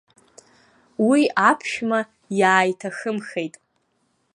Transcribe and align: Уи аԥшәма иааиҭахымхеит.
Уи 1.07 1.21
аԥшәма 1.49 1.99
иааиҭахымхеит. 2.39 3.55